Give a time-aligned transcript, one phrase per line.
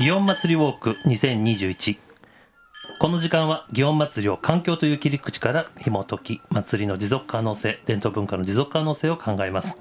[0.00, 1.98] 祇園祭りウォーク2021
[3.00, 9.80] この時間は祇園祭りを環境という切り口から紐解き祭りの持続可能性伝統文化の持続可能性を考えます。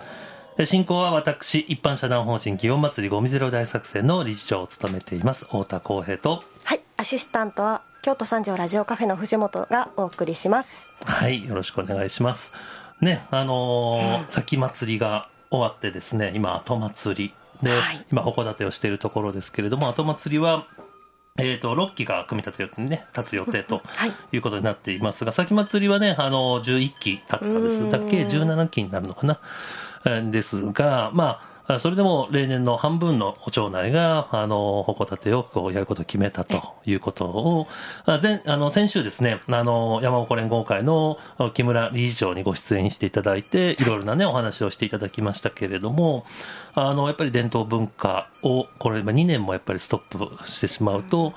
[0.65, 6.43] 進行は私一般社団法人祇園祭りゴミゼロ大作戦の理事長を務めています太田光平と。
[6.63, 10.97] はいアシスタントは京都三条ラジオカフェの藤本がお送りします。
[11.05, 12.55] はいよろしくお願いします。
[13.02, 20.68] ねあのー、先祭りが終わってですね今後祭りで、はい、今、函館をしているところですけれども、後祭りは、
[21.39, 23.82] えっ、ー、と、6期が組み立て予定ね、立つ予定と
[24.32, 24.38] い。
[24.38, 27.89] うことになっていますが、先祭りはね、あの、11期立ったです。
[27.89, 29.39] だけ？17期になるのかな？
[30.32, 37.67] ですが、まあ、それでも例年の半分の町内が、あの、矛立てをこうやることを決めたということを、
[38.06, 41.17] 前、あの、先週ですね、あの、山鉾連合会の
[41.53, 46.26] 木村理事長にご出演していただいて、いろいろなね、お話をしていただきましたけれども、
[46.74, 51.34] あの、やっぱり伝統文化を、これ、2年もやっぱりストップしてしまうと、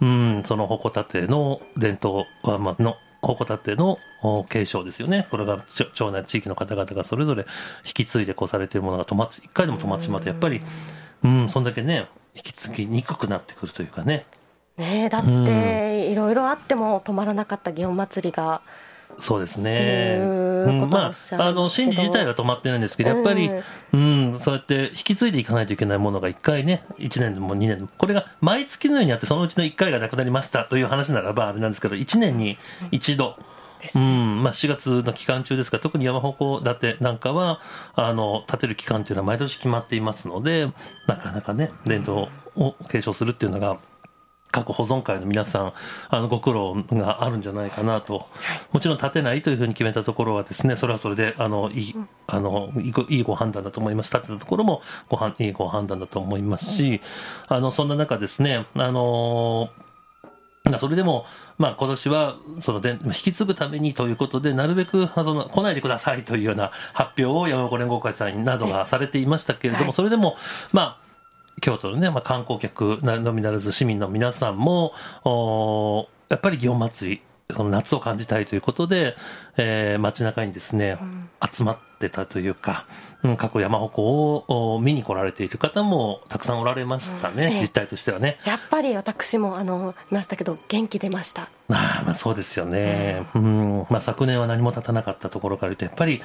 [0.00, 3.98] うん、その矛立ての伝統の鉾立ての
[4.48, 5.26] 継承ですよね。
[5.30, 7.46] これが町内地域の方々がそれぞれ
[7.86, 10.60] 引き継いでこうされているものが止まっ、一回でも止まってしまうと、やっぱり、
[11.22, 14.26] うん、そんだけね、引き継ぎにくくなってくるというかね。
[14.76, 18.60] ねだって、いろいろあっても止まらなかった祇園祭りが、
[19.18, 20.18] そうですね。
[20.20, 23.50] うん、まあ、あの、心理自体は止まってないんですけど、やっぱり、
[23.92, 32.56] うん、そうやって引き継いでいかないといけないものが1回ね、1年でも2年でも、これが毎月のようにあって、そのうちの1回がなくなりましたという話ならばあれなんですけど、1年に
[32.90, 33.36] 一度、
[33.94, 37.60] うん、まあ4月の期間中ですが、特に山鉾立てなんかは、
[37.94, 40.70] あの、立てる期間というのは毎年決まっていますので、
[41.06, 43.78] なかなかね、伝統を継承するっていうのが、
[44.52, 45.72] 各保存会の皆さん、
[46.10, 48.28] あの、ご苦労があるんじゃないかなと。
[48.70, 52.70] もちろん立てないというふうに決めたところはですね、それはそれで、あの、いい、あの、
[53.08, 54.14] いいご判断だと思います。
[54.14, 57.00] 立てたところもごはん、いいご判断だと思いますし、
[57.48, 59.70] あの、そんな中ですね、あの、
[60.78, 61.26] それでも、
[61.58, 70.36] まあ、今年は、そので、引き継ぐためにということで、なるべく、その、来ないでくださいというような発表を山岡連合会さんなどがされていましたけれども、それでも、
[70.72, 71.01] まあ、
[71.60, 77.22] 京都のね、まあ、観光客のみならず市民の皆さんも、おやっぱり祇園祭り、
[77.54, 79.14] その夏を感じたいということで、
[79.56, 82.86] えー、街中にですね、うん、集まってたというか、
[83.22, 88.38] うん、過去山鉾を見に来られている方もたくさんおられましたね、うん、実態としてはね。
[88.44, 91.42] やっぱり私もあの見ましたけど、元気出ました。
[91.68, 93.26] あまあそうですよね。
[93.34, 96.22] うん、まあ昨年は何も立たなかったところから言うと、やっぱり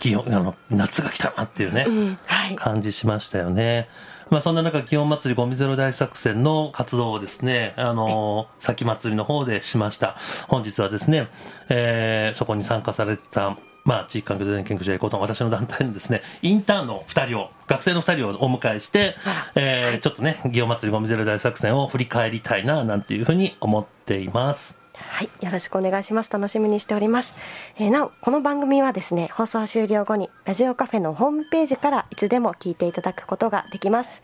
[0.00, 3.88] 気温あの夏が来たなっていうね、うんはい、感じしましたよね。
[4.30, 10.16] まあ、そんな中、祇園祭りゴミゼロ大作戦の活動をですね、あの、先祭りの方でしました。
[10.48, 11.28] 本日はですね、
[11.70, 13.56] えー、そこに参加されてた、
[13.86, 19.14] まあ、地域環境デザイン研究所やこと私の団体のですね、インターンの二人を、学生の二人をお迎えして、
[19.54, 24.77] えー、ちょっとね、祇園祭りゴミゼロ大作戦を振り返りたいな、なんていうふうに思っています。
[25.00, 26.30] はい、よろしくお願いします。
[26.30, 27.34] 楽しみにしております。
[27.76, 34.22] えー、なお、この番組はですね、放送終了後にラジオカフェのホームページからいつでも聞いていただくことができます。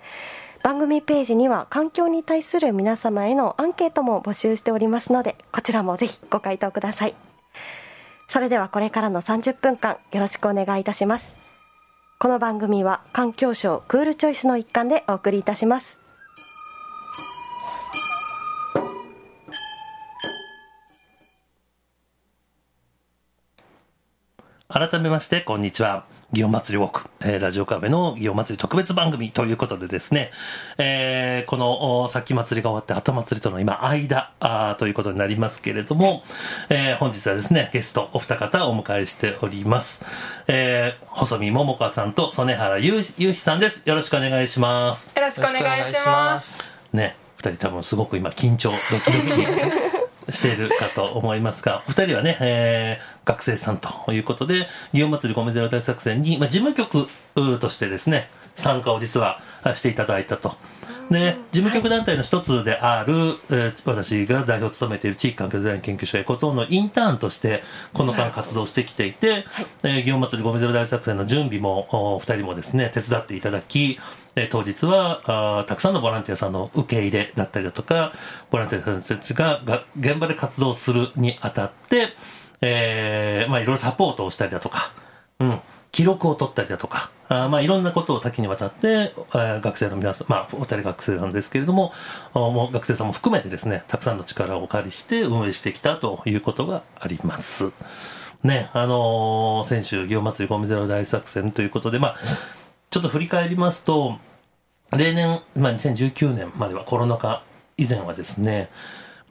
[0.62, 7.14] 番組ページには環境に対する皆様へのアンケートも募集しておりますので、こちらもぜひご回答ください。
[8.28, 11.34] それではこれからの30分間よろしくお願いいたします。
[12.18, 16.03] この番組は環境省クールチョイスの一環でお送りいたします。
[24.74, 26.04] 改めまして、こんにちは。
[26.32, 30.32] 祇園祭りウォーク、えー、ラジオカフェの祇園祭り特別番組ということでですね、
[30.78, 36.24] えー、この先祭りが終わって後祭りとの今間あということになりますけれども、
[36.70, 40.04] えー、本日はですね、ゲストお二方お迎えしております。
[40.48, 43.88] えー、細見桃香さんと曽根原ゆうひさんです。
[43.88, 45.12] よろしくお願いします。
[45.14, 46.72] よろしくお願いします。
[46.92, 49.94] ね、二人多分すごく今緊張、ドキドキ。
[50.30, 59.41] しているかと思いますが、 お二人はね、えー、学生さんということで、祇園祭り米ゼロ大作戦に、まあ、事務局としてですね、参加を実は
[59.74, 60.56] していただいたと。
[61.10, 67.62] で、事務局団体の一つである、えー、私が代表を務めている地域環境デザイン研究所やことのインターンとして、
[67.92, 69.44] この間活動してきていて、はい、
[69.82, 73.98] えー、祇園祭り米ゼロ大作戦の準備も、お二人もですね、手伝っていただき、
[74.36, 78.13] え当日はあたくさんのボランティアさんの受け入れだったりだとか、
[78.51, 82.15] ボランティアさんたちがが現場で活動するにあたって、
[82.60, 84.92] えー、まあいろいろサポートをしたりだとか、
[85.39, 85.60] うん、
[85.92, 91.92] 記録を取ったりだとか、あまあいろんなことを多岐にわたって、えー、学生の皆さん、まあお二人学生なんですけれども、
[92.34, 97.72] もう学生さんも含めてですね、たくさんの力をお借りして運営してきたということがあります。
[98.42, 102.16] ね、あのー、先週、祇園祭りゴミゼロ大作戦ということで、まあ、
[102.94, 104.18] ちょっと振り返りますと、
[104.96, 107.42] 例年、まあ、2019年まではコロナ禍
[107.76, 108.70] 以前はですね、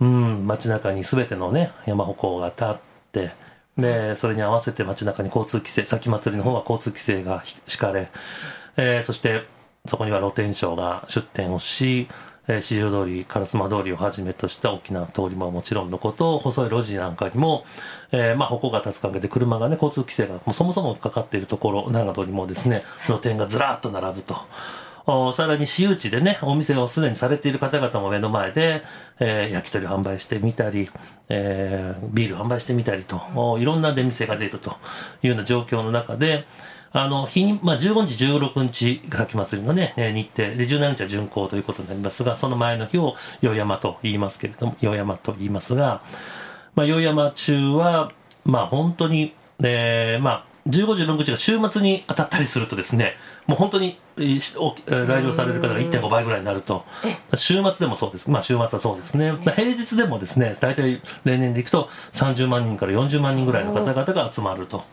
[0.01, 2.75] うん、街中に全てのね、山歩行が立っ
[3.13, 3.31] て、
[3.77, 8.10] で、それに合わせて街中に交通規制、先祭りの方は交通規制が敷かれ、
[8.75, 9.45] えー、そして
[9.86, 12.10] そこには露天商が出店をし、
[12.48, 17.66] えー、四条通り、烏丸通りをはじめとした大きな通りももちろんのこと、細い路地なんかにも、
[18.12, 24.36] えー、まあ、歩行が立つ関係で車がね、交通規制がもうそもそもかかっているところなどにもですね、露店がずらっと並ぶと。
[25.34, 28.84] さらに私有地でね、お店をすでにされている方々も目の前で、
[29.19, 30.89] えー、焼き鳥販売してみたり、
[31.28, 34.78] えー、ビール販売してみたりと、いろんな出店が出ると
[35.22, 36.46] いうような状況の中で、
[36.95, 46.04] あの、日に、まあ、15日、16日が先祭りのね、日程、で、17日は巡行ということになりますが、その前の日を、洋山と言いますけれども、洋山と言いますが、
[46.75, 48.12] まあ、洋山中は、
[48.45, 53.16] まあ、本当に、えー、まあ、15、16日が週末に当たったりするとですね、
[53.48, 54.51] もう本当に来
[54.88, 56.86] 場される方が1.5倍ぐらいになると、
[57.36, 59.54] 週末でもそうです、まあ、週末はそうですね、すね。
[59.56, 64.84] 平日でもですね大体例年でいくと30万人から40万人ぐらいの方々が集まると。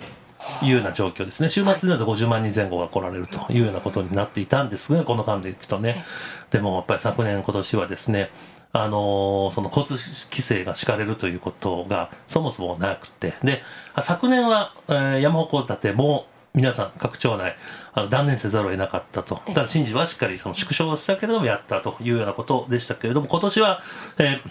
[0.63, 1.49] いうような状況ですね。
[1.49, 6.05] 週末になると50万人前後が来られるというようなことになっていたんですが、この間でいくとね。
[6.51, 8.31] でもやっぱり昨年、今年はですね、
[8.73, 9.95] あのー、その交通
[10.31, 13.63] 規制が敷かれるということがそもそもなくて、で、
[14.01, 17.57] 昨年は、えー、山鉾立ても皆さん各町内
[17.93, 23.83] あの断念せざるを得なかったとただ新次はしっかりその縮小したけれどもやったというようなことでしたけれども今年は、
[24.19, 24.51] えー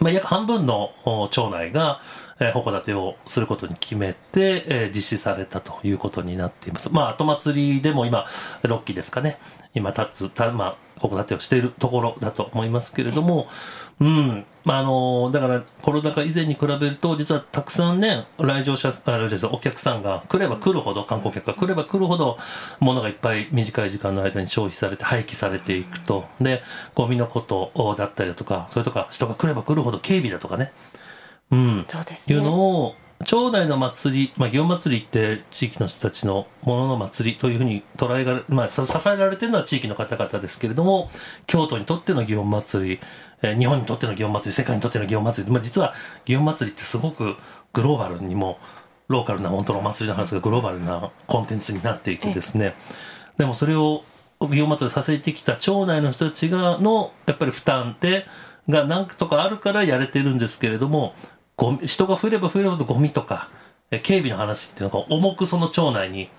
[0.00, 0.92] まあ、約半分の
[1.30, 2.00] 町内が、
[2.40, 6.90] えー、鉾立てをすることに決めて、えー、実施されたということになっています。
[6.90, 8.26] まあ、後祭りでも今、
[8.62, 9.38] 6期ですかね、
[9.74, 13.48] 今立つ、たまあ、鉾立てをしているところだと思いますけれども、
[14.00, 14.44] うん。
[14.64, 22.38] まあ、あの、だからコロナ禍以前に比べると、実はたくさんね、来場者、あお客さんが来れば来るほど、観光客が来れば来るほど、
[22.78, 26.26] 物がいっぱい短い時間の間に消費されて、廃棄されていくと。
[26.40, 26.62] で、
[26.94, 30.72] ゴミのことだったりだとか、それとか、人が来れば来るほど警備だとかね。
[31.50, 31.86] うん。
[31.88, 32.36] そうですね。
[32.36, 41.10] いうのを、町内の祭り、まあ、祇園祭りって地域の人たちのものの祭りというふうに捉えが、まあ、支えられているのは地域の方々ですけれども、
[41.46, 43.00] 京都にとっての祇園祭り、
[43.42, 45.94] えー、日本にとっての祇園祭り、世界にとっての祇園祭り、まあ、実は
[46.26, 47.34] 祇園祭りってすごく
[47.72, 48.58] グローバルにも、
[49.08, 52.74] ローカルな本当のお祭りの話がグローバルなコンテンツになっていてですね、
[53.36, 54.04] でもそれを
[54.40, 58.26] 祇園祭りさせてきた町内の人たちがの、やっぱり負担って、
[58.68, 61.14] が何とかあるからやれてるんですけれども、
[61.58, 63.50] ゴミ人が増えれば増えるほどゴミとか、
[63.90, 66.30] え警備の話っていうのが重くその町内に、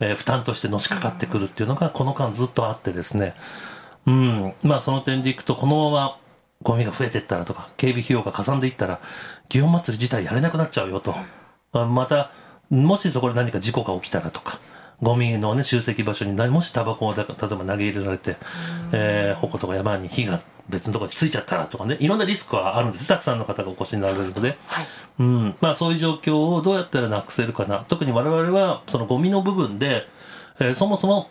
[0.00, 3.34] えー、負担としてのしかかってくるっていうのがこの間ずっとあってですね、
[4.06, 6.18] うん、まあその点でいくとこのまま
[6.62, 9.00] ゴミが増えていったらとか、警備費用がかさんでいったら、
[9.48, 11.14] 祇園祭り自体やれなくなっちゃうよと。
[11.72, 12.32] また、
[12.70, 14.58] もしそこで何か事故が起きたらとか、
[15.00, 18.36] ゴミのね、集積場所にもしタバコを例えば投げ入れられて、
[18.92, 23.06] えー、矛とか山に火が別のところについちゃったらとかね、いろんなリスクはあるんです。
[23.06, 24.58] たくさんの方がお越しになられるので。
[24.66, 24.86] はい、
[25.20, 25.54] うん。
[25.60, 27.84] まあそういう状況をどうやったらなくせるかな。
[27.88, 30.06] 特に我々は、そのゴミの部分で、
[30.60, 31.30] えー、そもそも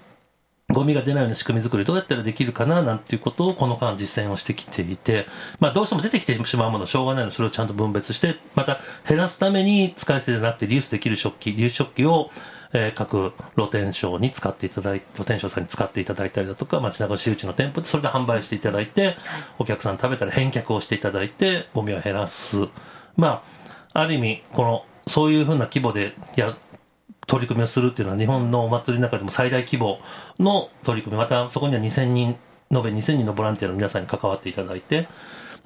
[0.69, 5.25] ゴミが出ないような仕組み作りどうやったらできるかななんていうことをこの間実践をしてきていて、
[5.59, 12.29] まあどうしても出てきてしまうものはしょうがないのでそれをちゃんと分別して、また減らすために使い捨てじゃなくてリユースできる食器、リユース食器を
[12.73, 19.15] えー、各露天商に使っていただいて、露天商さんに使っていただいたりだとか、街中市内の店舗でそれで販売していただいて、
[19.59, 22.67] お客さん食べたら返却をしていただいて、ゴミを減らす。
[23.15, 23.43] ま
[23.93, 26.55] あ、ある意味、この、そういうふうな規模でや、
[27.25, 29.99] 取り組みをするっていうのは日本のお祭りの中でも最大規模
[30.39, 32.37] の取り組み、またそこには2000人、
[32.71, 35.07] 延べ2000人のボランティアの皆さんに関わっていただいて、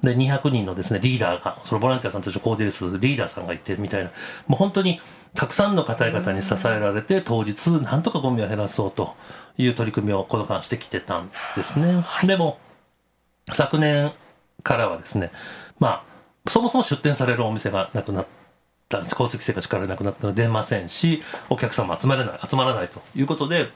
[0.02, 4.10] で、200人のですね、リーダーが、そのボランティアさんとしてコーディレスリーダーさんがいてみたいな、
[4.48, 5.00] もう本当に
[5.34, 9.14] たくさんの方々に支えられて、当日、なんとかゴミを減らそうと
[9.56, 12.00] いう取り組みをこの間してきてたんですね。
[12.00, 12.58] はい、でも、
[13.52, 14.12] 昨年
[14.62, 15.32] からはですね、
[15.78, 16.04] ま
[16.46, 18.26] あ、そもそも出店されるお店がなくなっ
[18.88, 19.12] たんです。
[19.14, 23.70] 功績生活からなくなったので出ませんし、お客さんも集まれない、集まらないということで、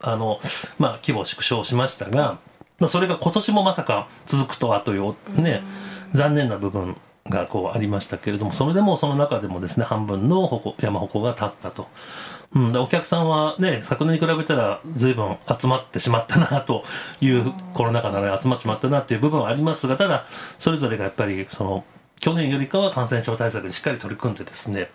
[0.00, 0.38] あの、
[0.78, 2.38] まあ、規模縮小しましたが、
[2.78, 5.62] まあ、それが今年もまさか続くとはというね、
[6.12, 6.96] 残念な部分
[7.28, 11.88] がこうありましたけれども、それでもその中でもですね、半分の山鉾が立ったと。
[12.52, 16.82] うん、でお客さんはね、昨年に比べたら随分集まってしまったなと
[17.20, 20.26] いうコロナ禍なので集まってしまったなっていう部分はありますが、ただ、
[20.58, 21.84] それぞれがやっぱりその、
[22.18, 24.90] 去年よりかは感染症対策にしっかり取り組んでですね、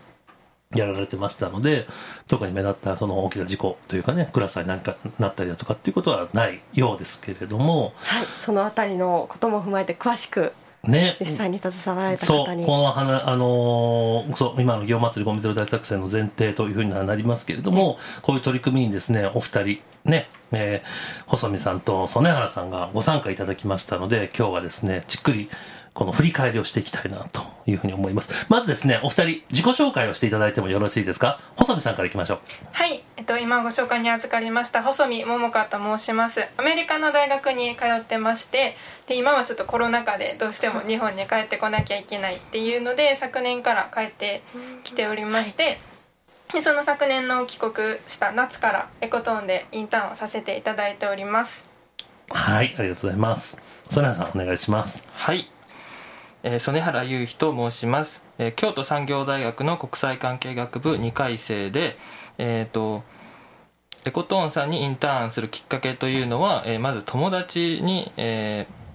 [0.74, 1.88] やられてましたので、
[2.28, 10.52] 特に目立ったその大きな事故というかね、クラスターに何かなったりだとかっていうことはないようですけれども、はい、そのあたりのことも踏まえて詳しく
[10.88, 25.50] ね、実際に携わられたそう方にこの花、あのーそう今の祇園祭りゴミゼロ大作戦の前提というふうにはなりますけれども、こういう取り組みにですねお二人ね、えー細見さんと曽根原さんがご参加いただきましたので今日はですねじっくり
[25.96, 28.30] この振り返りをしていきたいなというふうに思います。
[28.50, 31.40] まずですねお二人自己紹介をしていただいてもよろしいですか？
[31.56, 32.40] 細見さんからいきましょう。
[32.74, 36.46] はい、えっと、今ご紹介に預かりました細見桃香と申します。
[36.58, 38.76] アメリカの大学に通ってまして
[39.08, 44.44] で今はちょっとコロナ禍でどうしても日本に帰ってこなきゃいけないっていうので昨年から帰って
[44.84, 45.80] きておりまして、
[46.54, 47.74] でその昨年の帰国
[48.10, 51.70] した夏からエコトーンでインターンをさせていただいております。
[52.30, 53.58] はいありがとうございます。
[53.90, 55.08] 曽根原さんお願いします。
[55.14, 55.50] はい、
[56.48, 61.98] えー、曽根原雄飛と申します、えー京都産業大学の国際関係学部2回生で
[62.38, 63.04] えっ、と
[64.06, 68.86] エコトーンさんにインターンするきっかけというのは、えーまず友達に、えー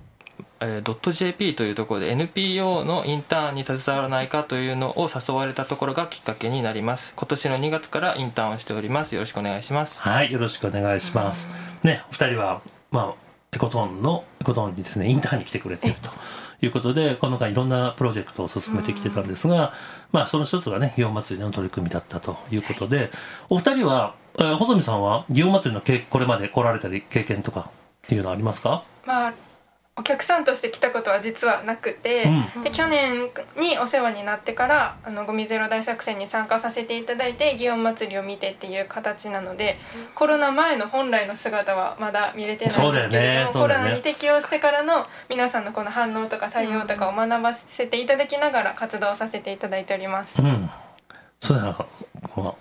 [0.62, 7.14] えー、ドット .jp というところで NPO のインターンに携わらないかというのを誘われたところがきっかけになります。
[7.16, 9.14] 今年の2月からインターンをしております。
[9.14, 10.00] よろしくお願いします。
[10.02, 11.48] はい、よろしくお願いします。
[11.82, 13.14] ね、お二人は、まあ、
[13.52, 16.10] エコトーンの、エコトーンにですね、インターンに来てくれていると。
[16.62, 19.72] いうことで、この間いろんなプロジェクトを進めてきてたんですが、
[20.12, 23.10] まあ、その一つがね、祇園祭りの取り組みだったということで、
[23.48, 27.70] お二人は、えー細見さんは祇園祭りのけこれまで来られたり経験とか
[28.08, 28.84] いうのありますか？
[29.04, 29.34] まあ
[29.96, 32.24] お客さんとして来たことは実はなくて、
[32.58, 39.78] うで去年にお世話になってからあのゴミゼロ大作戦に参加させていただいて祇園祭りを見てっていう形なので
[40.14, 43.44] コロナ前の本来の姿はまだ見れてないんですけれども、ね。
[43.44, 43.50] ね。
[43.52, 50.40] コロナに適応してからの皆さんのこの反応とか採用とかを学ばせていただきながら活動させていただいております。
[50.40, 50.70] うん。
[51.40, 51.86] そうだな、
[52.36, 52.54] ま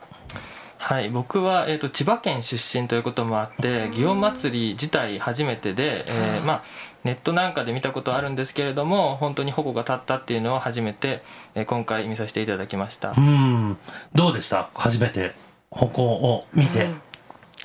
[0.82, 6.64] はい僕は、えー、と千葉県出身ということもあって祇園祭り自体初めてで、えーまあ、
[7.04, 11.22] ネットなんかで見たことあるんですけれども本当に矛が立ったっていうのは初めて、
[11.54, 13.78] えー今回見させていただきました、うん。
[14.16, 14.70] どうでした？
[14.74, 15.34] 初めて、
[15.70, 16.86] 歩行を見て。
[16.88, 16.94] ね、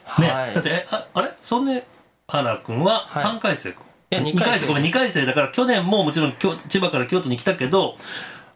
[0.05, 0.55] はい。
[0.55, 1.31] だって、え、ああれ？
[1.41, 1.85] 曽根
[2.29, 3.25] 原君ははい。
[3.25, 3.73] 3回生、い
[4.11, 7.97] や二二回生ごめん、2回生だから、去年ももちろん京千葉から京都に来たけど、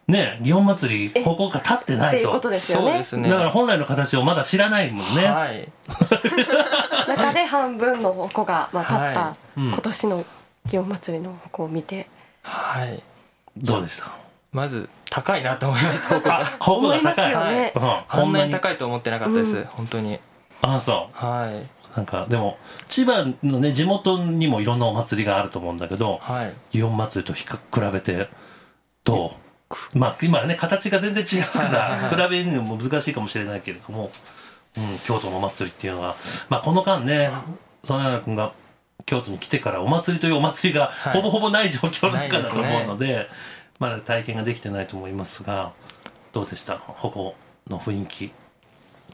[0.09, 2.17] ね、祇園祭り、歩行が立ってないと。
[2.17, 2.87] っていうことですよね。
[2.87, 3.29] そうですね。
[3.29, 5.27] だから本来の形をまだ知らないもんね。
[5.27, 5.69] はい。
[7.09, 9.69] 中で半分の矛が、まあ、立った、はうん。
[9.69, 10.25] 今年の
[10.69, 12.09] 祇園祭りの矛を見て。
[12.43, 13.03] はい。
[13.57, 14.07] どうでした？
[14.51, 17.55] まず高いなと思いました僕あが、歩行が高い。
[17.55, 17.73] ね。
[17.75, 18.51] うん、ここんなに。
[18.51, 20.19] 高いと思ってなかったです、うん本当に。
[20.63, 21.27] あ、そう。
[21.27, 21.69] はい。
[21.97, 22.57] なんか、でも、
[22.89, 26.55] 千葉のね、地元にもいろんなお祭りがあると思うんだけど、はい。
[26.73, 28.31] 祇園祭りと比較比べて
[29.05, 29.48] どう？
[29.95, 32.17] まあ今ね形が全然違うかはいはいはい。
[32.17, 34.11] ら比べるのも難しいかもしれないけれども、
[34.77, 36.15] うん、京都のお祭りっていうのは。
[36.49, 37.31] まあこの間ね
[37.85, 38.53] 曽根原君が
[39.07, 41.13] 京都に来てからお祭りというお祭りがはい。
[41.15, 43.29] ほぼほぼない状況の中だと思ないうので
[43.79, 45.73] まだ体験ができてないと思いますが
[46.33, 46.79] どうでした？
[46.79, 47.35] 矛
[47.69, 48.33] の雰囲気。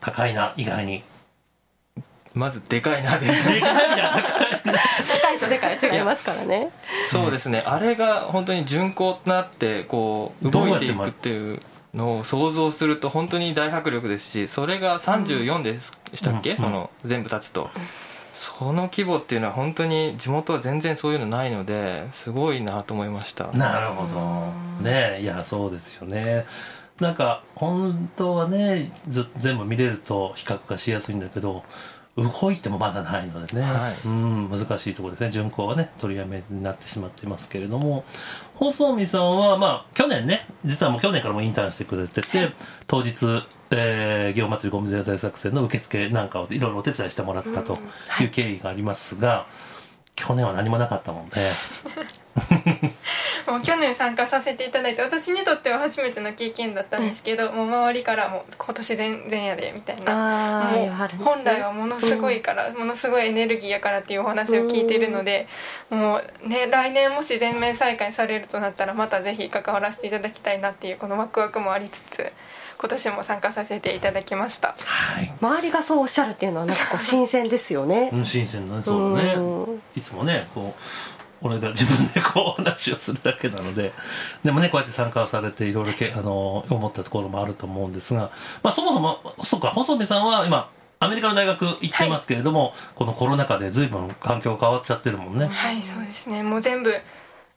[0.00, 1.02] 高いな意外に。
[2.34, 3.54] まずでかいなですね。
[3.54, 4.43] でかいな高
[5.48, 6.70] でかい違いますからね。
[7.10, 7.62] そうですね。
[7.66, 11.60] あれが本当に巡行となってこう動いていくっていう
[11.94, 15.78] のを想像すると本当に大迫力ですしそれが34で
[16.14, 16.56] したっけ、うん。
[16.56, 17.70] その全部立つと、
[18.32, 23.52] その規模っていうのは本当に地元は全然そういうのないのですごいなと思いました。
[23.52, 24.52] なるほど。
[24.82, 25.18] ね。
[25.20, 26.44] いやそうですよね。
[27.00, 31.64] なんか本当はねず全部見れると比較がしやすいんだけど
[32.16, 33.94] 動いてもまだないのでね、はい。
[34.06, 35.30] うん難しいところですね。
[35.30, 38.04] 巡行はね取りやめになってしまっていますけれども。
[38.54, 42.52] 細見さんはまあ去年ね実はもう去年からもインターンしてくれてて
[42.86, 43.42] 当日、
[43.72, 47.78] えー、祇園祭りゴミゼロ大作戦の受付なんかをいろいろお手伝いしてもらったと
[48.20, 49.46] いう経緯がありますが、
[50.14, 51.30] 去年は何もなかったもんね。
[53.50, 60.70] もう去年参加させていただいて私にとっては初めての経験だったんですけど、もう周りからも「今年全然やで」みたいな。
[60.74, 65.46] もう本来はものすごいから、ものすごいエネルギーやからっていうお話を聞いているので、
[65.90, 72.32] もうね来年もし全面再開されるとなったらまたぜひ関わらせていただきたいなっていうこのワクワクもありつつ
[72.78, 74.76] 今年も参加させていただきました。
[74.78, 75.32] はい。
[75.40, 78.10] 周りがそうおっしゃるっていうのはなんかこう 新鮮ですよね。
[78.12, 79.34] うん、新鮮だねそうだね。
[79.34, 79.82] うん。
[79.96, 80.80] いつもねこう
[81.44, 83.92] 俺が自分でこう話をするだけなので
[84.42, 88.30] でもねこうやって参加をされていろいろけあの思ったところもあると思うんですが、
[88.62, 90.70] まあ、そもそもそうか細見さんは今
[91.00, 96.42] アメリカの大学行ってますけれども、このコロナ禍で随分環境変わっちゃってるもんね、はいそうですね。
[96.42, 96.94] もう全部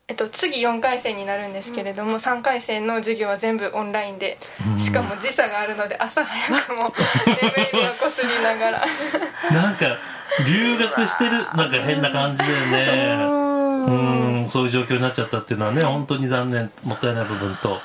[0.10, 4.38] えっと、次4回生になるんですけれども、3回生の授業は全部オンラインで、
[4.80, 6.94] しかも時差があるので朝早くも
[7.28, 8.82] 眠い目をこすりながら。
[9.52, 9.98] なんか
[10.46, 13.47] 留学してるなんか変な感じだよね
[13.88, 14.50] うん。
[14.50, 17.80] そういう状況になっちゃったっていうのはね本当に残念もったいない部分と。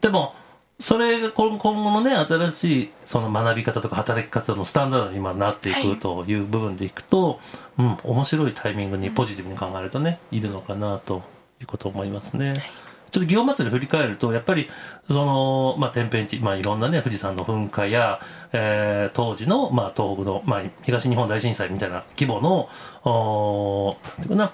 [0.00, 0.34] でも
[0.80, 7.40] それが今後のね新しいその学び方とか働き方のスタンダードに今なっていくという部分でいくと、
[7.78, 11.22] はい、うん面白いタイミングにポジティブに考えるとねいるのかなと
[11.60, 12.50] いうことを思いますね。
[12.50, 12.62] はい。
[13.14, 14.68] ちょっと祇園祭り振り返ると、やっぱり、
[15.06, 18.18] その、まあ、天変地、まあ、いろんなね、富士山の噴火や、
[18.52, 22.68] えー、当時の、まあ、東北の、まあ、東日本大震災みたいな規模の、
[23.08, 24.52] おていうかな、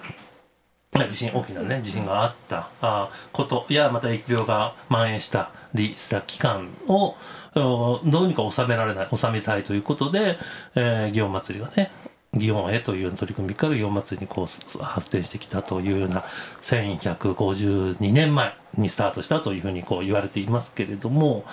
[0.91, 7.15] 地震、大きなね、地震があったあことや、また疫病が蔓延したりした期間を、
[7.55, 10.37] どうにか収められない、収めたいということで、
[10.75, 11.91] えー、祇園祭りがね、
[12.33, 16.25] 祇園へという取り組みから祇園祭にこう発展してきたというような
[16.61, 21.45] 1152年前にスタートしたというふうにこう言われていますけれども、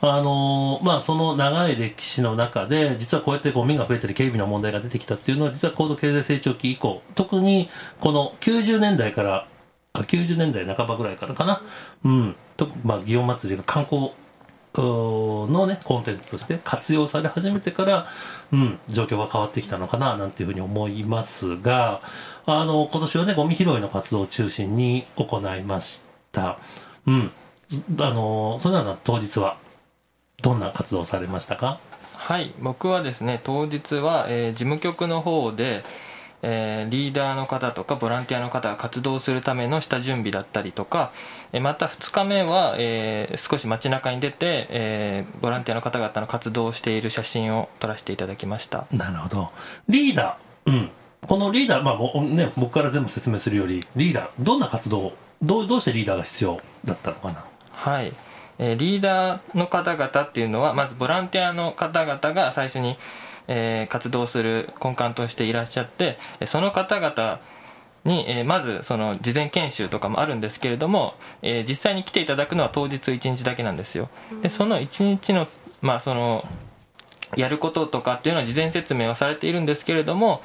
[0.00, 9.48] あのまあ、その長い歴史の中で、実はこうやってゴミが増えたり、警備の問題が出てきたっていうのは、実は高度経済成長期以降、特にこの90年代から、
[9.92, 11.62] あ90年代半ばぐらいからかな、
[12.04, 14.12] うん、とまあ、祇園祭が観光
[14.74, 18.06] のね、コンテンツとして活用され始めてから、
[18.52, 22.02] うん、状況が変わってきたのかな、なんていうふうに思いますが、
[22.46, 26.00] あの、今年はね、ゴミ拾いの活動を中心に行いまし
[26.30, 26.58] た。
[27.06, 27.32] うん。
[27.98, 29.56] あの、それなら当日は、
[30.42, 31.78] どんな活動をされましたか？
[32.14, 35.82] はい僕はですね当日は、えー、事務局の方で、
[36.42, 41.10] えー、リーダーの方とかボランティアの方が活動するための下準備だったりとか、
[41.52, 48.86] えー、また2日目は、えー、少し街中に出て、えー、ボランティアの方々の活動をしている写真を撮らせていただきました。
[48.92, 49.50] なるほど。
[49.88, 50.90] リーダーうん。
[51.22, 57.44] このリーダー、まあね、僕から全部説明するよりリーダーどんな活動どうどうしてリーダーが必要だったのかな？
[57.72, 58.12] はい
[58.58, 62.96] えリーダーの方々っていうのはまずボランティアの方々が最初に
[63.48, 67.40] えー、活動する根幹としていらっしゃってその方々
[68.04, 74.08] に、えー、まずその事前研修とかもあるんですけれども、えー、実際に来ていただくのは当日1日だけなんですよ。
[74.42, 75.48] でその1日の
[75.80, 76.46] まあその
[77.36, 80.40] やることとかっていうのは事前説明はされているんですけれども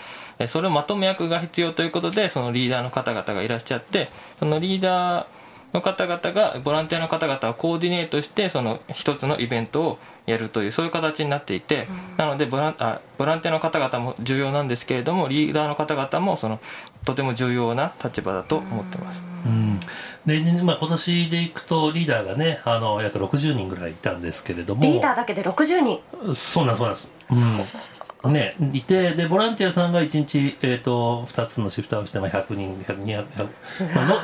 [0.47, 5.25] それをまとめ役が必要ということでそのリーダーの方々がいらっしゃってそのリーダー
[5.73, 16.59] の方々がボランティアの方々をコーディネートしてその一つのイベントをやるというそういう形になっていて、うん、なのでボランあボランティアの方々も重要なんですけれどもリーダーの方々もその
[17.05, 19.23] とても重要な立場だと思ってます。
[19.45, 19.79] うん、
[20.25, 24.83] で、まあ、今年でいくとリーダーがねあの約60人ぐらいいたんですけれども。
[24.83, 25.99] リーダーだけで60人。
[26.33, 27.37] そうなんそうなんです、うん
[28.29, 34.15] ね、いて、で、ボランティアさんが1日、えっ、ー、と、2つのシフトをして、まあ、100人、100、200、100、の、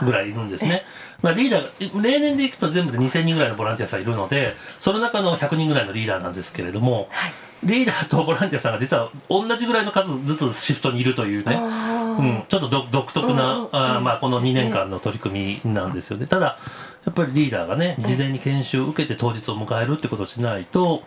[0.00, 0.84] うん、ぐらいいるんですね。
[1.22, 7.32] まあ、リーダー、例年でいくと全部で2000人ぐらいのボランティアさんいるので、その中の100人ぐらいのリーダーなんですけれども、はい、
[7.64, 16.26] リーダーとボランティアさんが実は同じぐらいの数ずつシフトにいるというね、うん、ちょっと独特な、あまあ、この2年間の取り組みなんですよね。
[16.26, 16.58] ただ、
[17.04, 21.02] やっぱりリーダーがね、事前に研修を受けて当日を迎えるってことをしないと、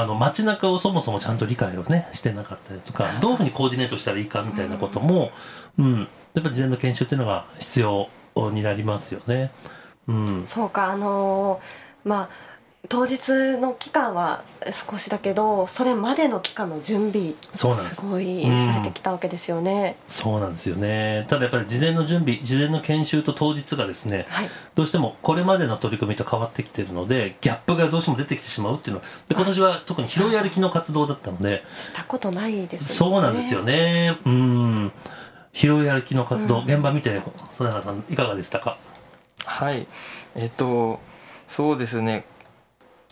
[0.00, 5.30] あの街中をそもそもちゃんと理解をねしてなかったりとかどういうふうにコーディネートしたらいいかみたいなことも、
[5.78, 8.08] うん、やっぱ事前の研修っていうのが必要
[8.52, 9.52] になりますよね。
[10.06, 12.28] うん、そうかあのー、まあ
[12.88, 14.42] 当日の期間は
[14.72, 17.66] 少しだけどそれまでの期間の準備す。
[18.00, 21.24] ごいされてきたわけですよね、うん、そうなんですよね。
[21.28, 32.86] ただやっぱり事前の準備事前の研修と当日がですね、はい、どうしてもこれまでの取り組みと変わってきてるのでギャップがどうしても出てきてしまうっていうのはで今年は特に拾い歩きの活動だったのでしたことないですね。
[32.88, 34.18] そうなんですよね。
[34.24, 34.92] うん。
[35.54, 37.22] 拾い歩きの活動、うん、現場見て
[37.56, 38.76] 曽原さんいかがでしたか？
[39.44, 39.86] はい。
[40.34, 41.00] えっと
[41.48, 42.24] そうですね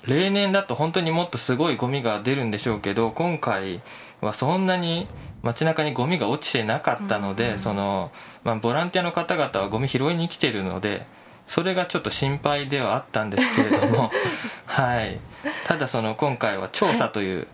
[0.07, 3.81] 例年だと本当にもっとすごいゴミが出るんでしょうけど今回
[4.21, 5.07] はそんなに
[5.43, 8.13] 街中にゴミが落ちてなかったので、その
[8.45, 11.07] まあ、ボランティアの方々はゴミ拾いに来てるので
[11.47, 14.11] それがちょっと心配ではあったんですけれども、
[14.67, 15.19] はい、
[15.67, 17.47] ただその今回は調査という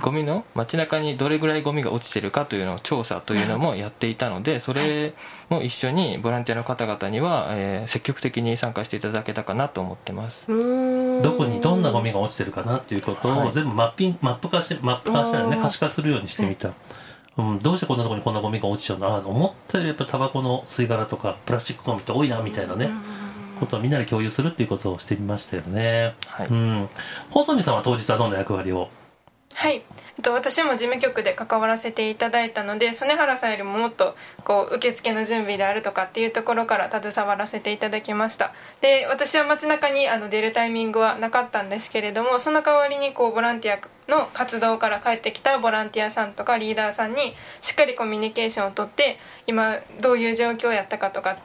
[0.00, 5.12] ゴミの街中にどれぐらいゴミが落ちてるかというのを調査というのもやっていたのでそれ
[5.48, 10.46] も一緒にボランティアの方々には、えー、積極的に参加していただけたかなと思ってます
[11.22, 15.58] どこにどんなゴミが落ちてるかなっていうことを全部マッピンマップ化してマップ化したりね。
[15.60, 16.72] 可視化するようにしてみた、
[17.36, 22.90] うん、どうしてこんなところにこんなゴミが落ちちゃうんだ思ったよりやっぱタバコの吸い殻とかプラスチックゴミって多いなみたいなね。
[23.58, 26.88] ことをみんなで共有するっていうことをしてみましたよね、はい、うん。
[27.30, 28.88] 細見さんは当日はどんな役割を？
[29.58, 29.82] はい。
[30.18, 38.54] えっと、私も事務局で関わらせていただいたので曽根原さんよりももっとこう受付の準備であるとかっていうところから携わらせていただきました。
[38.80, 49.18] で私は街中にあの出るタイミングはなかったんですけれどもその代わりにこうボランティアの活動から帰ってきたボランティアさんとかリーダーさんにしっかりコミュニケーションをとって
[49.48, 51.36] 今どういう状況やったかとか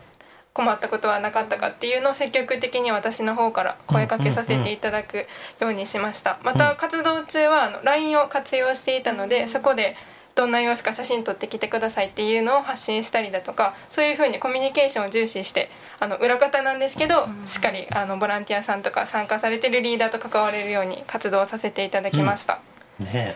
[0.54, 5.26] 困ったことはなかったかっていうのを積極的に私の方から声かけさせていただく
[5.60, 6.39] ようにしました。
[6.44, 9.96] また活動中はあの LINE を活用していたのでそこで
[10.36, 22.62] どんな様子か写真撮ってきてくださいっていうのを発信したりだとかそういうふうにコミュニケーションを重視してあの裏方なんですけどしっかりあのボランティアさんとか参加されてるリーダーと関われるように活動させていただきました、
[23.00, 23.36] うん、ね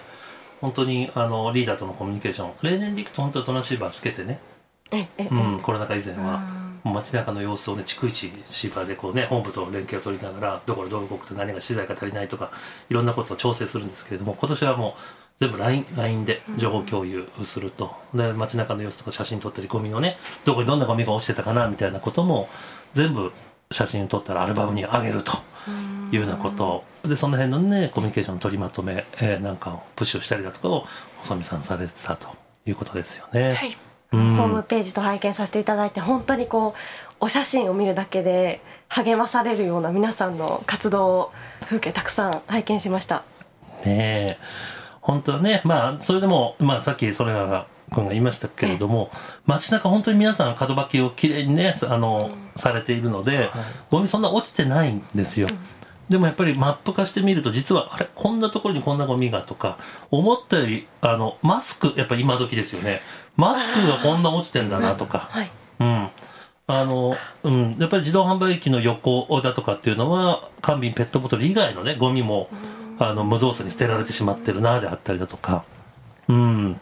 [0.59, 4.39] 本当にあのリーダーとのコミュニケーション例年でいくと本当にトランシーバーつけてね
[4.89, 6.66] うん、コロナ禍以前は。
[6.83, 12.51] 街中の様子をね逐一シーバーでこうね本部と連携を取りながらどこでどう動くと何が資材が足りないとか
[12.89, 14.93] いろんなことを調整するんですけれども今年はもう
[15.39, 22.49] 全部 LINE, LINE で情報共有すると、で街中の様子とか写真撮ったりゴミのねどこにどんなゴミが落ちてたかなみたいなことも
[22.95, 23.31] 全部
[23.69, 25.33] 写真撮ったらアルバムにあげると。
[26.11, 26.85] いうようなこと。
[27.03, 30.85] でその辺のねコミュニケーションの取りまとめ、えー、なんかをプッシュしたりだとかを
[31.17, 32.29] 細見さんされてたと
[32.65, 33.53] いうことですよね。
[33.53, 33.77] はい。
[34.11, 43.23] ホームページと拝見させていただいて本当にこうお写真を見るだけで励まされるような皆さんの活動風景たくさん拝見しました。
[43.85, 44.37] ねえ。
[45.01, 49.09] 本当はねまあそれでも、まあ、さっきそれが君が言いましたけれども
[49.45, 53.49] 街中本当に皆さん門脇をきれいにねあの、うん、されているので、はい、
[53.89, 55.76] ゴミそんな落ちてないんですよ、うん
[56.09, 59.77] でもやっぱりマップ化してみると実はあれこんなところにこんなゴミがとか
[60.09, 63.01] 思ったよりあのマスクやっぱ今時ですよね。
[63.35, 66.09] マスクがこんな落ちてんだなとか、はい、うん。
[66.69, 72.49] あの、うん、やっぱり自動販売機の横だとかっていうのは、缶瓶ペットボトル以外のね、ゴミも、
[72.99, 75.63] あの、無造作に捨てられてしまってるな、であったりだとか、
[76.27, 76.81] うん。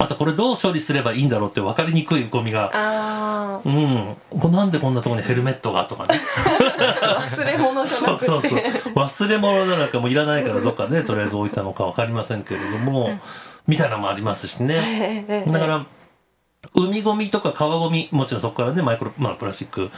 [0.00, 4.16] あとこれどう処理すればいいんだろうって分かりにくいゴミが、うん。
[4.40, 6.18] これなんでこんなところにヘルメットがとかね。
[7.02, 8.60] 忘れ物じゃなくてそうそうそう。
[8.94, 13.10] 忘れ物なのかもいらないからどっかね、とりあえず置いたのか分かりませんけれども、
[13.66, 15.44] みたいなのもありますしね。
[15.46, 15.84] だから、
[16.74, 19.90] 海ゴミとか川ゴミもちろんそこからねマイクロ、まあ、プラスチック、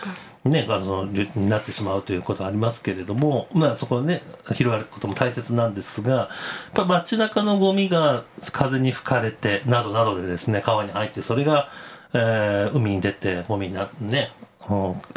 [0.44, 4.22] ね、あのになってしまうということはありますけれども、まあ、そこはね
[4.54, 6.28] 拾われることも大切なんですがやっ
[6.74, 11.68] ぱ街中のゴミが風に吹かれてなどなどでですね川に入ってそれが、
[12.14, 14.32] えー、海に出てゴミになね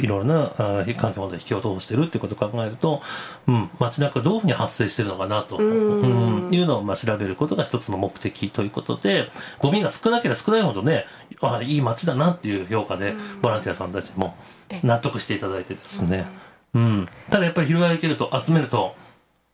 [0.01, 3.01] いろいろな環境問題を引き落としてるっていうことを考えると、
[3.47, 9.29] うん、街中どういうふうに発生してるのかなと、うん、いうのをまあ調べることが一つの目的ということで、
[9.60, 11.05] ゴミが少なければ少ないほどね、
[11.41, 14.36] あいい街だなっていう評価で、ボランティアさんたちも
[14.84, 16.25] 納得していただいてですね、
[16.73, 18.95] うん、ただやっぱり拾い上げると、集めると、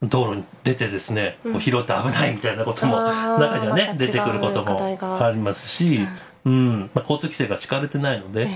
[0.01, 5.99] 道路に出てですね、こう拾って危ないみたいなことも中にはね、出てくることもありますし、
[6.45, 6.89] うん。
[6.93, 8.49] まあ、交通規制が敷かれてないので、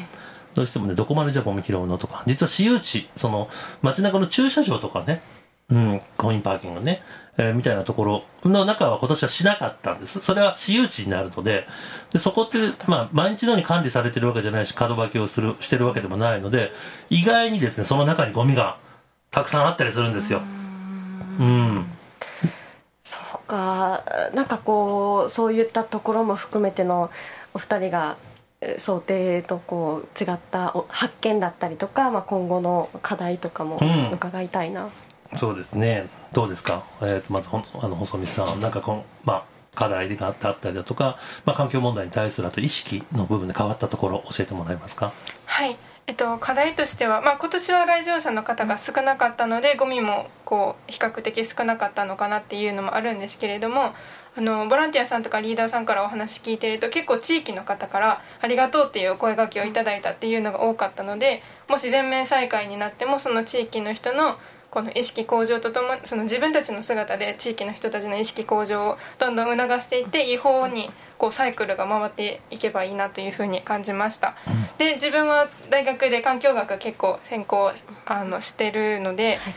[0.56, 3.50] どうしてもね、どこまでじゃゴミ拾うのとか、実は私有地、その、
[3.82, 5.22] 街中の駐車場とかね、
[5.70, 7.02] うん、コインパーキングね、
[7.38, 10.22] えー、みたいなところの中は今年はしなかったんです。
[10.22, 11.68] それは私有地になるので、
[12.14, 16.72] でそこって、まあ、毎日のように管理されてるわけじゃないし、門脇をする、してるわけでもないので、
[17.10, 18.78] 意外にですね、その中にゴミが
[19.32, 20.42] たくさんあったりするんですよ。
[21.40, 21.86] うん。
[23.04, 27.12] そうか、なんかこう、そういったところも含めての、
[27.54, 28.18] お二人が
[28.80, 33.80] 想定とこう違った発見だったりとか、まあ、今後の課題とかも
[34.12, 36.08] 伺いたいな、うん、そうですね。
[36.34, 38.60] どうですか、えー、まずほあの細見さん。
[38.60, 39.44] なんかこの、まあ、
[39.76, 45.12] 課題があったりだとか、まあ、環境問題に対するあと意識の部分で変わったところ教えてもらえますか？
[45.46, 45.76] はい。
[46.08, 53.96] えっと、課題としては、まあ、今年は来場者の方が少なかったのでゴミもこう比較的少なかったのかなっていうのもあるんですけれども
[54.38, 64.38] あのボランティアさんとかリーダーさんからお話聞いてると結構地域の方から「ありがとう」っていうお声がけをいただいたっていうのが多かったのでもし全面再開になってもその地域の人の
[64.70, 74.36] この意識向上とともにその自分たちの姿で地域の人たちの意識向上をどんどん促していって違法にこうサイクルが回っていけばいいなというふうに感じました、
[74.78, 77.72] で自分は大学で環境学結構専攻
[78.06, 79.54] あのしてるので、はい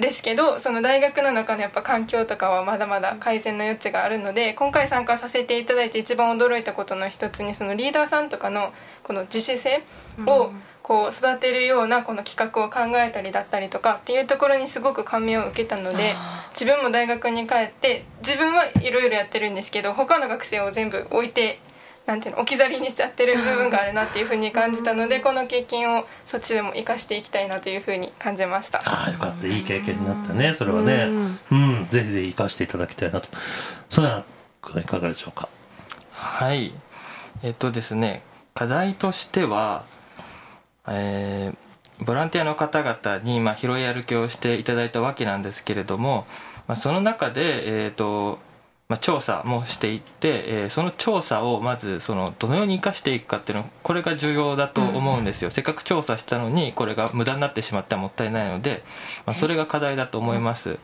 [0.00, 9.82] ですけどその大学の中のやっぱ環境とかはまだまだ改善の余地があるので今回参加させていただいて一番驚いたことの一つにそのリーダーさんとかのこの自主性
[10.26, 16.14] をこう育てるようなこの企画を考えたりだったりとかっていうところにすごく感銘を受けたので
[16.52, 21.58] 自分も大学に帰って自分はいろいろやってるんですけど他の学生を全部置いて
[22.08, 29.46] なんていうの置き去りにしちゃってる部分があるなっていうふうに感じたのでこの経験をそっちでも生かしていきたいなというふうに感じましたああよかった。
[29.46, 31.08] いい経験になったねそれはね。
[31.52, 31.86] うん。
[31.86, 33.28] ぜひぜひ生かしていただきたいなと。
[33.90, 34.24] それは
[34.76, 35.50] いかがでしょうか？
[36.12, 36.72] はい。
[37.42, 38.22] えっとですね
[38.54, 39.84] 課題としては
[40.86, 46.26] えー、ボランティアの方々に、まあ、拾い歩きをしていただいたわけなんですけれども、
[46.66, 48.38] まあ、その中で、えーと
[48.88, 58.82] まあ、調査もしていって、えー、その調査をまずそのどのように生かしていくかっていうのこれが重要だと思うんですよ、うん、せっかく調査したのにこれが無駄になってしまったらもったいないので、
[59.26, 60.78] まあ、それが課題だと思います、うん、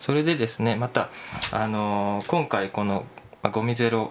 [0.00, 1.08] それでですねまた、
[1.52, 3.04] あのー、今回この、
[3.44, 4.10] まあ、ゴミゼロ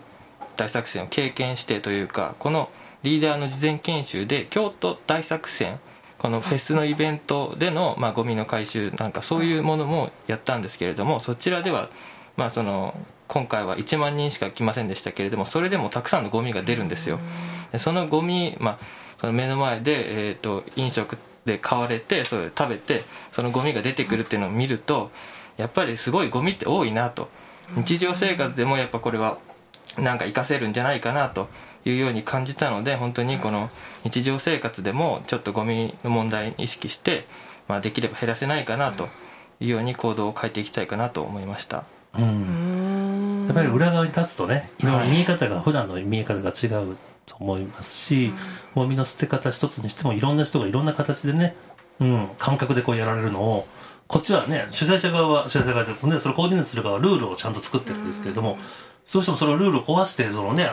[0.56, 2.70] 大作戦を経験してというかこの
[3.04, 5.82] リーダーの事前研修で京都大作戦
[6.20, 11.90] このフェスのイベントでの、まあ、ゴミの回収なんかそういうものもやったんですけれどもそちらでは
[12.38, 12.94] まあ、その
[13.28, 17.20] 今回は1万人しか来ませんでしたけれどもそれでもたくさんのゴミが出るんですよ。
[17.72, 18.80] でそのゴミ、まあ、
[19.20, 25.12] その目の前で、えーと、飲食で買われてそれ食べてそのゴミが出てくるっていうのを見ると
[25.58, 27.30] やっぱりすごいゴミって多いなと。
[27.76, 29.40] 日常生活でもやっぱこれは
[29.98, 31.48] なんか活かせるんじゃないかなと
[31.86, 33.70] いうように感じたので本当にこの
[34.04, 37.26] 日常生活でもちょっとゴミの問題に意識して、
[37.68, 39.08] まあ、できれば減らせないかなと
[39.60, 41.86] いうように行動を変えていきたいかなと思いました。
[42.20, 43.46] うん。
[43.48, 48.34] やっぱり裏側に立つとねいろいろ見え方が普段の見え方が違うと思いますし、
[48.74, 51.56] ゴミの捨て方一つにしてもいろんな人がいろんな形でね、
[52.00, 53.68] うん、感覚でこうやられるのを
[54.08, 58.58] こっちはね主催者側は主催者側で、ね、それをコーディネートする側はルールをちゃんと作ってるんですけれども、
[59.06, 60.72] そうしてもそのルールを壊してそのね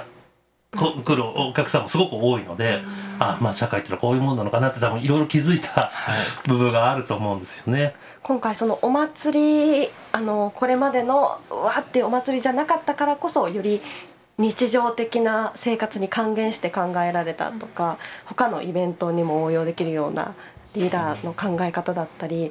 [0.76, 2.80] こ来るお客さんもすごく多いので、
[3.18, 5.90] あまあ社会っていうのはこういうものなのかなって多分いろいろ気づいた、
[6.48, 7.94] 部分があると思うんですよね。
[8.22, 13.80] 今回そのお祭りあのこれまでのわってお祭りじゃなかったからこそより
[14.38, 20.34] 日常的な生活に還元して考えられたとか、他のイベントにも応用できるような
[20.74, 22.50] リーダーの考え方だったり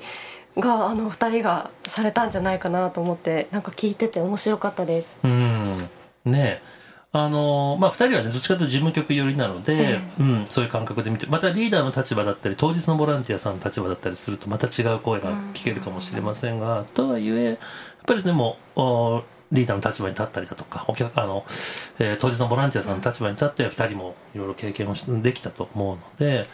[0.57, 5.17] があの2人がされたんじゃないかなと思ってなんか聞いてて面白かったです。
[5.23, 5.65] うん。
[6.25, 6.61] ね
[7.13, 17.57] あのまあ、2人はねどっちかというと事務局寄りなので、うん、そういう感覚で見てまたリーダーの立場だったり当日のボランティアさんの立場だったりするとまた違う声が聞けるかもしれませんが、とはいえやっ
[18.07, 18.57] ぱりでも
[19.51, 21.43] リーダーの立場に立ったりだとかお客あの、
[21.99, 26.47] えー、当日のボランティアさんの立場に立って2人もいろいろ経験をできたと思うので、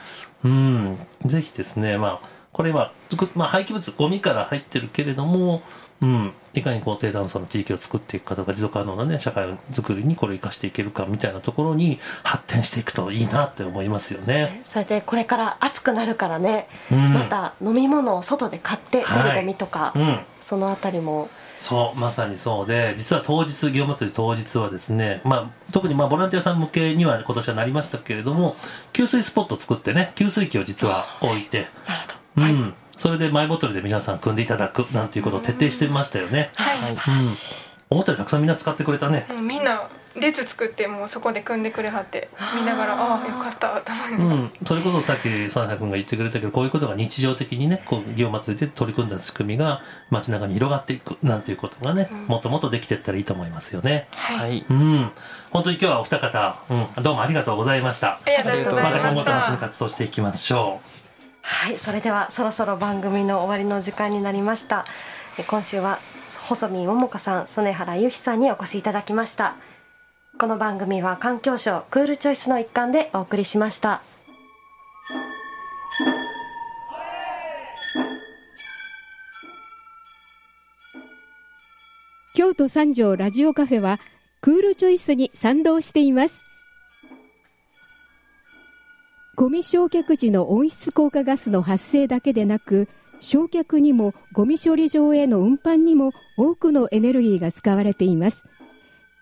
[0.44, 2.92] うん、ぜひですね、まあ、これは、
[3.36, 5.62] まあ、廃棄物ゴミから入ってるけれども
[6.02, 14.62] うん、いかにこう低炭素の地域を作っていくかとか持続可能な、ね、社会づくりにこれを生かしていけるかみたいなところに発展していくといいなって思いますよね。
[14.64, 20.00] それでこれから暑くなるからね、うん、また飲み物を外で買って出るゴミとか、はい。
[20.00, 21.30] うん、そのあたりも。
[21.60, 28.56] そうまさにそうで実は当日祇園祭当日はですね、まあ、特にまあボランティアさん向けには今年はなりましたけれども
[28.94, 31.66] 給水スポットを作ってね給水器を実は置いて。
[31.88, 36.52] なるほど、うん、はいそれでマイボトルで皆さん組んでいただくなんていうことを徹底してましたよね。
[36.56, 36.98] はい、うん、
[37.90, 39.28] 思ったよりたくさんみんな使ってくれたね。
[39.42, 39.88] みんな
[40.20, 54.08] 列作ってもうそこで組んでくれはって見ながらああよかったと思いまうん、それこそさっき佐々君が言ってくれたけどこういうことが日常的にねこう祇園祭で取り組んだ仕組みが街中に広がっていくなんていうことがね、うん、もっともっとできていったらいいと思いますよね。
[54.12, 55.12] はい、うん
[55.52, 58.14] 本当に今日はお二方、うん、どうもありがとうございました。
[58.14, 59.00] ありがとうございました。
[59.00, 60.97] また今後楽しみ活動していきましょう。
[61.50, 64.86] はいそれではそろそろ番組の終わりの時間になりました。
[65.48, 65.98] 今週は
[66.48, 69.56] 細見桃香さん曽根原由紀さんにお越しいただきました。
[70.38, 74.02] この番組は環境省クールチョイスの一環でお送りしました。
[82.36, 84.00] 京都三条ラジオカフェは
[84.42, 86.47] クールチョイスに賛同しています。
[89.38, 92.90] ゴミ焼却時の温室効果ガスの発生だけでなく
[93.22, 98.44] 焼却にもゴミ処理場への運搬にも多くのエネルギーが使われています。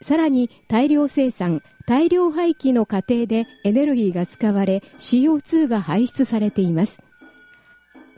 [0.01, 7.01] さらに大量生産大量廃棄の過程でエネルギーが使われ CO2 が排出されています。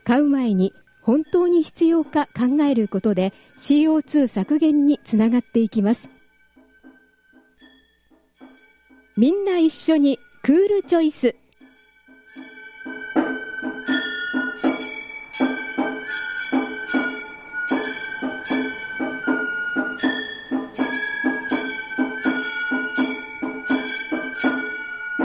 [0.04, 6.08] 買う前に本当に必要か考えることで CO2 削減につながっていきます。
[9.18, 11.36] みんな一緒にクールチョイス。